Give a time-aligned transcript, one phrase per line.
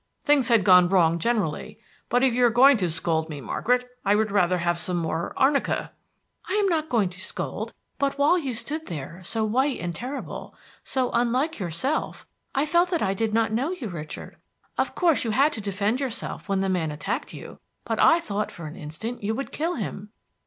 [0.23, 1.79] Things had gone wrong generally.
[2.09, 5.31] But if you are going to scold me, Margaret, I would rather have some more
[5.37, 5.91] arnica."
[6.49, 10.55] "I am not going to scold; but while you stood there, so white and terrible,
[10.83, 12.25] so unlike yourself,
[12.55, 14.37] I felt that I did not know you, Richard.
[14.75, 18.49] Of course you had to defend yourself when the man attacked you, but I thought
[18.51, 20.09] for an instant you would kill him."